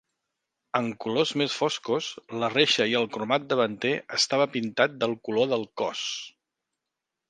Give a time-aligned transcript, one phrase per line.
[0.79, 2.07] En colors més foscos,
[2.45, 6.07] la reixa i el cromat davanter estava pintat del color del cos.